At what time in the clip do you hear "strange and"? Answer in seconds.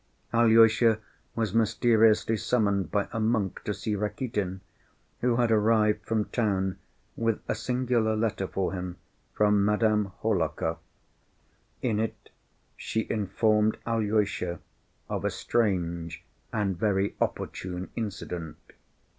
15.29-16.75